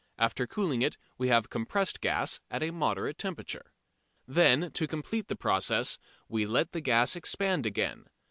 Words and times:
After 0.17 0.47
cooling 0.47 0.81
it 0.81 0.97
we 1.19 1.27
have 1.27 1.51
compressed 1.51 2.01
gas 2.01 2.39
at 2.49 2.63
a 2.63 2.71
moderate 2.71 3.19
temperature. 3.19 3.71
Then, 4.27 4.71
to 4.71 4.87
complete 4.87 5.27
the 5.27 5.35
process, 5.35 5.99
we 6.27 6.47
let 6.47 6.71
the 6.71 6.81
gas 6.81 7.15
expand 7.15 7.67
again. 7.67 8.07